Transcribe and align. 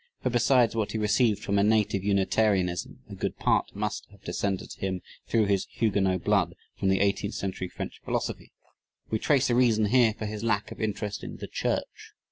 For 0.23 0.31
besides 0.31 0.75
what 0.75 0.93
he 0.93 0.97
received 0.97 1.43
from 1.43 1.59
a 1.59 1.63
native 1.63 2.03
Unitarianism 2.03 3.03
a 3.07 3.13
good 3.13 3.37
part 3.37 3.75
must 3.75 4.07
have 4.09 4.23
descended 4.23 4.71
to 4.71 4.79
him 4.79 5.03
through 5.27 5.45
his 5.45 5.67
Huguenot 5.69 6.23
blood 6.23 6.55
from 6.75 6.89
the 6.89 7.01
"eighteenth 7.01 7.35
century 7.35 7.67
French 7.69 8.01
philosophy." 8.03 8.51
We 9.11 9.19
trace 9.19 9.51
a 9.51 9.55
reason 9.55 9.85
here 9.85 10.15
for 10.15 10.25
his 10.25 10.43
lack 10.43 10.71
of 10.71 10.81
interest 10.81 11.23
in 11.23 11.35
"the 11.37 11.45
church." 11.45 12.13